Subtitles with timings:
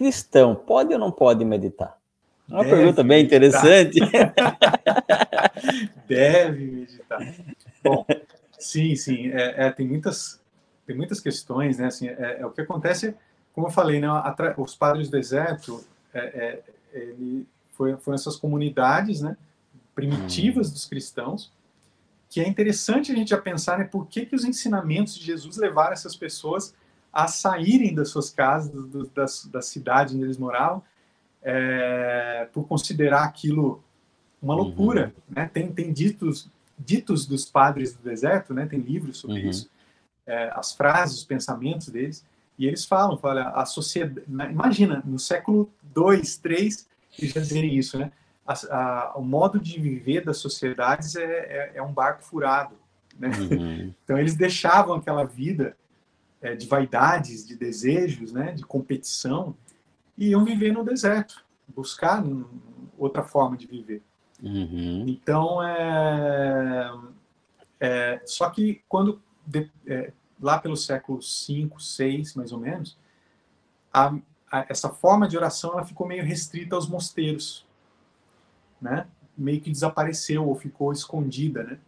[0.00, 1.98] cristão pode ou não pode meditar?
[2.48, 3.36] Uma Deve pergunta bem meditar.
[3.36, 4.00] interessante.
[6.08, 7.34] Deve meditar.
[7.84, 8.06] Bom,
[8.58, 9.28] sim, sim.
[9.28, 10.40] É, é, tem, muitas,
[10.86, 11.88] tem muitas questões, né?
[11.88, 13.14] Assim, é, é o que acontece,
[13.52, 14.08] como eu falei, né?
[14.56, 15.84] os padres do deserto,
[16.14, 16.62] é, é,
[16.98, 19.36] ele foi, foram essas comunidades, né?
[19.94, 20.72] Primitivas hum.
[20.72, 21.52] dos cristãos,
[22.30, 23.84] que é interessante a gente já pensar, né?
[23.84, 26.74] Por que, que os ensinamentos de Jesus levaram essas pessoas
[27.12, 30.82] a saírem das suas casas, do, das, das cidades onde eles moravam,
[31.42, 33.82] é, por considerar aquilo
[34.40, 34.62] uma uhum.
[34.62, 35.34] loucura, uhum.
[35.36, 35.50] né?
[35.52, 38.66] Tem, tem ditos, ditos dos padres do deserto, né?
[38.66, 39.50] Tem livros sobre uhum.
[39.50, 39.70] isso,
[40.26, 42.24] é, as frases, os pensamentos deles,
[42.58, 47.98] e eles falam, olha, a sociedade, imagina, no século 2, 3, eles já dizerem isso,
[47.98, 48.12] né?
[48.46, 52.74] A, a, o modo de viver das sociedades é, é, é um barco furado,
[53.18, 53.30] né?
[53.30, 53.94] Uhum.
[54.04, 55.76] Então eles deixavam aquela vida
[56.40, 58.52] é, de vaidades, de desejos, né?
[58.52, 59.54] De competição,
[60.16, 62.22] e iam viver no deserto, buscar
[62.98, 64.02] outra forma de viver.
[64.42, 65.04] Uhum.
[65.06, 66.90] Então, é,
[67.78, 72.98] é, só que quando, de, é, lá pelo século 5, 6, mais ou menos,
[73.92, 74.14] a,
[74.50, 77.66] a, essa forma de oração ela ficou meio restrita aos mosteiros,
[78.80, 79.06] né?
[79.36, 81.78] meio que desapareceu ou ficou escondida, né?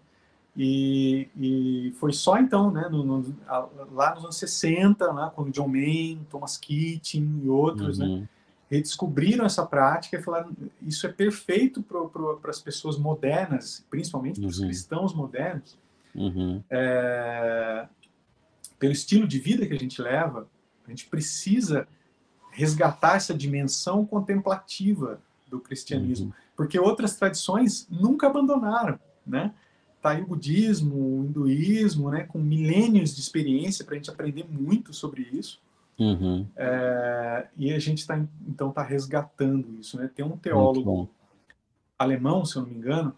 [0.57, 3.37] E, e foi só então, né, no, no,
[3.93, 8.21] lá nos anos 60, lá, quando John Mayne, Thomas Keating e outros, né, uhum.
[8.21, 8.29] né,
[8.71, 14.59] redescobriram essa prática e falaram isso é perfeito para as pessoas modernas, principalmente para os
[14.59, 14.67] uhum.
[14.67, 15.79] cristãos modernos,
[16.15, 16.63] uhum.
[16.69, 17.87] é,
[18.79, 20.47] pelo estilo de vida que a gente leva,
[20.87, 21.89] a gente precisa
[22.51, 26.33] resgatar essa dimensão contemplativa do cristianismo, uhum.
[26.55, 29.55] porque outras tradições nunca abandonaram, né?
[30.03, 34.45] Tá aí o budismo, o hinduísmo, né, com milênios de experiência para a gente aprender
[34.51, 35.61] muito sobre isso.
[35.97, 36.45] Uhum.
[36.57, 40.11] É, e a gente está então está resgatando isso, né?
[40.13, 41.09] Tem um teólogo
[41.97, 43.17] alemão, se eu não me engano,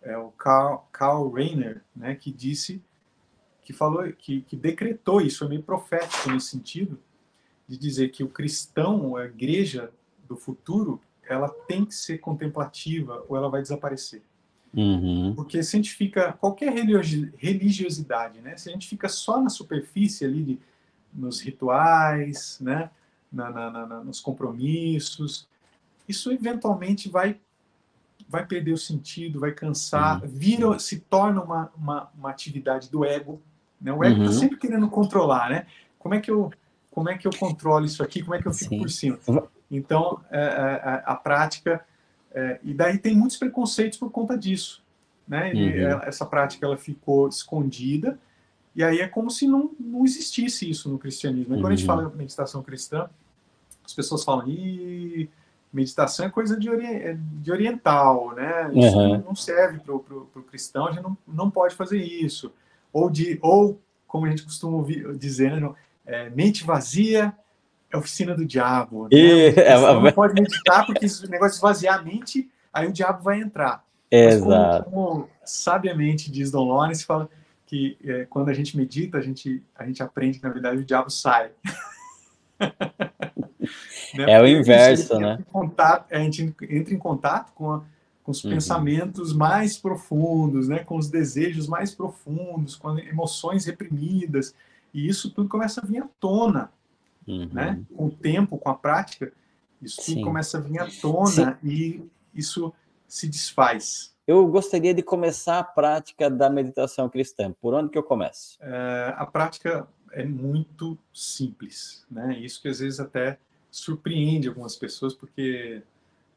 [0.00, 2.82] é o Karl, Karl Rainer, né, que disse
[3.62, 6.98] que falou que, que decretou isso, foi meio profético nesse sentido
[7.66, 9.90] de dizer que o cristão, a igreja
[10.28, 14.22] do futuro, ela tem que ser contemplativa ou ela vai desaparecer.
[14.76, 15.34] Uhum.
[15.34, 18.56] Porque se a gente fica, qualquer religiosidade, né?
[18.56, 20.58] Se a gente fica só na superfície ali, de,
[21.12, 22.90] nos rituais, né?
[23.32, 25.48] Na, na, na, nos compromissos,
[26.08, 27.40] isso eventualmente vai
[28.28, 30.28] vai perder o sentido, vai cansar, uhum.
[30.28, 33.40] vira, se torna uma, uma, uma, atividade do ego.
[33.80, 33.92] Né?
[33.92, 34.40] O ego está uhum.
[34.40, 35.66] sempre querendo controlar, né?
[35.98, 36.50] Como é que eu
[36.90, 38.22] como é que eu controlo isso aqui?
[38.22, 38.78] Como é que eu fico Sim.
[38.78, 39.18] por cima?
[39.68, 41.84] Então, é, é, a prática
[42.34, 44.82] é, e daí tem muitos preconceitos por conta disso.
[45.26, 45.52] Né?
[45.54, 46.00] uhum.
[46.02, 48.18] Essa prática ela ficou escondida,
[48.74, 51.54] e aí é como se não, não existisse isso no cristianismo.
[51.54, 51.60] Uhum.
[51.60, 51.96] Quando a gente uhum.
[51.96, 53.08] fala meditação cristã,
[53.84, 55.30] as pessoas falam, Ih,
[55.72, 58.70] meditação é coisa de, ori é de oriental, né?
[58.74, 59.18] Isso uhum.
[59.18, 62.52] não serve para o cristão, a gente não, não pode fazer isso.
[62.92, 65.74] Ou, de, ou como a gente costuma ouvir, dizer, né?
[66.06, 67.34] É, mente vazia
[67.94, 69.04] é oficina do diabo.
[69.04, 69.10] Né?
[69.12, 69.52] E...
[69.52, 73.84] Você não pode meditar porque esse negócio esvaziar a mente, aí o diabo vai entrar.
[74.10, 74.90] Exato.
[74.90, 77.28] Como, como, sabiamente diz Don Lawrence, fala
[77.66, 80.84] que é, quando a gente medita, a gente, a gente aprende que, na verdade, o
[80.84, 81.50] diabo sai.
[84.14, 84.24] né?
[84.28, 85.38] É o inverso, né?
[85.50, 87.82] Contato, a gente entra em contato com, a,
[88.22, 88.50] com os uhum.
[88.50, 90.80] pensamentos mais profundos, né?
[90.80, 94.54] com os desejos mais profundos, com emoções reprimidas,
[94.92, 96.70] e isso tudo começa a vir à tona
[97.26, 97.48] uhum.
[97.52, 97.82] né?
[97.96, 99.32] Com o tempo, com a prática,
[99.80, 101.56] isso tudo começa a vir à tona Sim.
[101.62, 102.02] e
[102.34, 102.72] isso
[103.06, 104.14] se desfaz.
[104.26, 107.54] Eu gostaria de começar a prática da meditação cristã.
[107.60, 108.58] Por onde que eu começo?
[108.60, 112.38] É, a prática é muito simples, né?
[112.38, 113.38] Isso que às vezes até
[113.70, 115.82] surpreende algumas pessoas, porque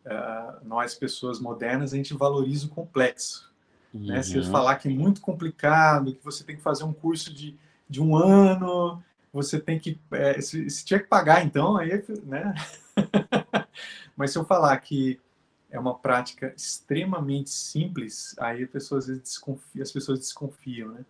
[0.06, 3.50] uh, nós, pessoas modernas, a gente valoriza o complexo.
[3.94, 4.08] Uhum.
[4.08, 4.22] Né?
[4.24, 4.52] Se uhum.
[4.52, 7.56] falar que é muito complicado, que você tem que fazer um curso de,
[7.88, 9.02] de um ano,
[9.38, 10.00] você tem que.
[10.12, 12.56] É, se, se tiver que pagar, então, aí, né?
[14.18, 15.20] Mas se eu falar que
[15.70, 21.06] é uma prática extremamente simples, aí as pessoas desconfiam, as pessoas desconfiam, né?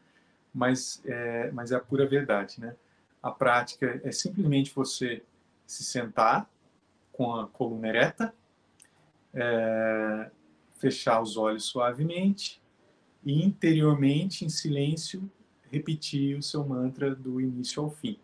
[0.53, 2.75] Mas é, mas é a pura verdade, né?
[3.23, 5.23] A prática é simplesmente você
[5.65, 6.49] se sentar
[7.13, 8.33] com a coluna ereta,
[9.33, 10.31] é,
[10.79, 12.61] fechar os olhos suavemente
[13.23, 15.29] e interiormente, em silêncio,
[15.71, 18.17] repetir o seu mantra do início ao fim.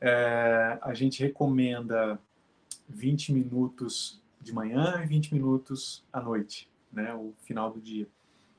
[0.00, 2.18] É, a gente recomenda
[2.88, 8.06] 20 minutos de manhã e 20 minutos à noite, né, o final do dia.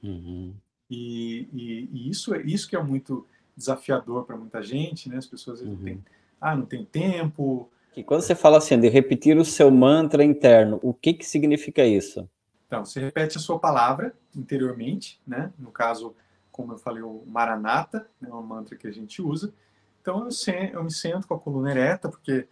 [0.04, 0.54] Uhum.
[0.90, 5.18] E, e, e, isso, é, isso que é muito desafiador para muita gente, né?
[5.18, 5.72] As pessoas uhum.
[5.72, 6.04] não têm,
[6.40, 10.80] ah, não tem tempo, Que quando você fala assim, de repetir o seu mantra interno,
[10.84, 12.30] o que que significa isso?
[12.68, 15.52] Então, você repete a sua palavra interiormente, né?
[15.58, 16.14] No caso,
[16.57, 18.33] como eu falei, o Maranata, é né?
[18.33, 19.54] um mantra que a gente usa.
[20.01, 22.48] Então, eu, eu me sento com a coluna ereta, porque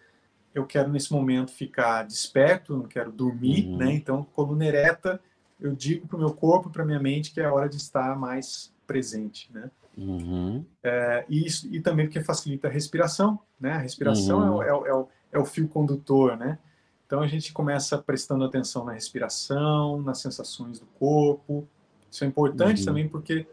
[0.53, 3.77] eu quero nesse momento ficar desperto, não quero dormir, uhum.
[3.77, 3.93] né?
[3.93, 5.19] Então, coluna ereta,
[5.59, 8.15] eu digo para o meu corpo, para minha mente que é a hora de estar
[8.17, 9.71] mais presente, né?
[9.97, 10.63] Uhum.
[10.83, 13.73] É, e, isso, e também porque facilita a respiração, né?
[13.73, 14.61] A respiração uhum.
[14.61, 16.59] é, é, é, o, é o fio condutor, né?
[17.05, 21.67] Então a gente começa prestando atenção na respiração, nas sensações do corpo.
[22.09, 22.85] Isso é importante uhum.
[22.85, 23.47] também porque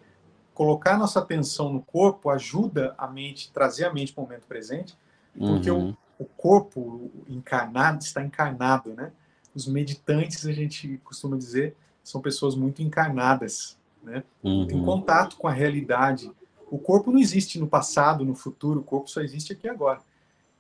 [0.55, 4.97] colocar nossa atenção no corpo ajuda a mente, trazer a mente para o momento presente,
[5.37, 5.97] porque o, uhum.
[6.19, 9.13] o corpo encarnado está encarnado, né?
[9.55, 14.25] Os meditantes, a gente costuma dizer, são pessoas muito encarnadas, né?
[14.43, 14.67] Uhum.
[14.67, 16.31] Tem contato com a realidade.
[16.71, 20.01] O corpo não existe no passado, no futuro, o corpo só existe aqui agora.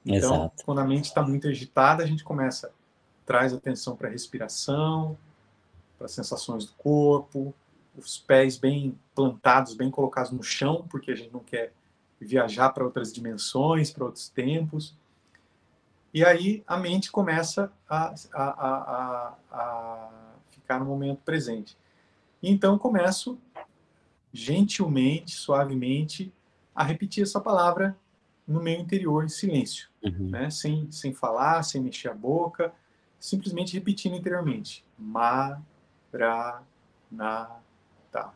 [0.05, 0.65] Então, Exato.
[0.65, 2.71] quando a mente está muito agitada, a gente começa,
[3.25, 5.17] traz atenção para a respiração,
[5.97, 7.55] para as sensações do corpo,
[7.97, 11.73] os pés bem plantados, bem colocados no chão, porque a gente não quer
[12.21, 14.97] viajar para outras dimensões, para outros tempos.
[16.15, 20.11] E aí a mente começa a, a, a, a
[20.51, 21.77] ficar no momento presente.
[22.43, 23.39] Então começo
[24.33, 26.33] gentilmente, suavemente,
[26.75, 27.97] a repetir essa palavra
[28.47, 30.31] no meu interior em silêncio, uhum.
[30.31, 30.51] né?
[30.51, 32.73] sem, sem falar, sem mexer a boca,
[33.21, 34.85] simplesmente repetindo interiormente.
[34.99, 35.61] Ma,
[38.13, 38.35] ra, na, ta.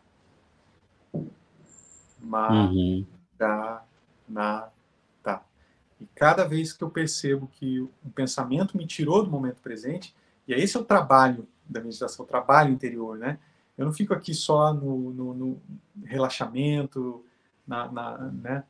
[2.20, 3.06] Ma, uhum.
[3.38, 3.84] ra,
[4.28, 4.68] na,
[5.22, 5.42] ta.
[6.00, 10.14] E cada vez que eu percebo que o pensamento me tirou do momento presente,
[10.48, 13.38] e esse é o trabalho da meditação, o trabalho interior, né?
[13.76, 15.62] Eu não fico aqui só no, no, no
[16.04, 17.24] relaxamento,
[17.66, 18.64] na, na, né?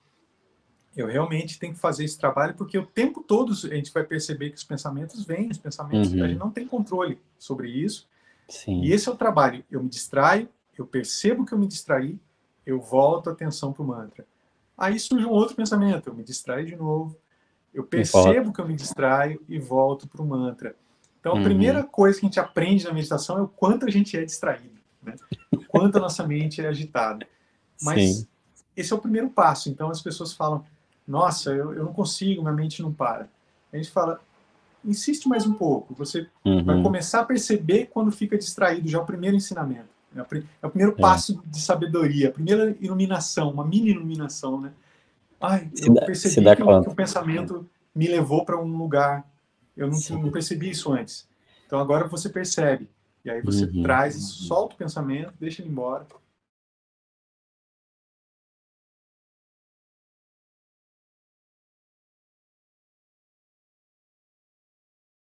[0.96, 4.50] Eu realmente tenho que fazer esse trabalho porque o tempo todo a gente vai perceber
[4.50, 6.24] que os pensamentos vêm, os pensamentos, uhum.
[6.24, 8.08] a gente não tem controle sobre isso.
[8.48, 8.82] Sim.
[8.82, 9.62] E esse é o trabalho.
[9.70, 10.48] Eu me distraio,
[10.80, 12.18] eu percebo que eu me distraí,
[12.64, 14.26] eu volto a atenção para o mantra.
[14.76, 17.16] Aí surge um outro pensamento, eu me distraio de novo,
[17.72, 20.74] eu percebo que eu me distraio e volto para o mantra.
[21.20, 21.44] Então, a uhum.
[21.44, 24.78] primeira coisa que a gente aprende na meditação é o quanto a gente é distraído,
[25.02, 25.14] né?
[25.52, 27.26] o quanto a nossa mente é agitada.
[27.82, 28.26] Mas Sim.
[28.76, 29.68] esse é o primeiro passo.
[29.68, 30.64] Então, as pessoas falam:
[31.06, 33.28] Nossa, eu, eu não consigo, minha mente não para.
[33.72, 34.20] A gente fala:
[34.84, 35.94] Insiste mais um pouco.
[35.94, 36.64] Você uhum.
[36.64, 39.95] vai começar a perceber quando fica distraído, já é o primeiro ensinamento.
[40.16, 40.26] É o,
[40.62, 41.00] é o primeiro é.
[41.00, 44.72] passo de sabedoria, a primeira iluminação, uma mini iluminação, né?
[45.40, 49.24] Ai, eu dá, percebi que, que, o pensamento me levou para um lugar
[49.76, 51.28] eu não, não, percebi isso antes.
[51.66, 52.88] Então agora você percebe.
[53.24, 53.82] E aí você uhum.
[53.82, 56.06] traz, solta o pensamento, deixa ele embora